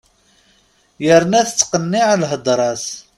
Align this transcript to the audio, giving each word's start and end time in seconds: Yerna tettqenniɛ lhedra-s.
Yerna 1.07 1.39
tettqenniɛ 1.47 2.09
lhedra-s. 2.21 2.85